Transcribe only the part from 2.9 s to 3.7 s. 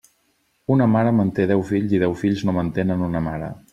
una mare.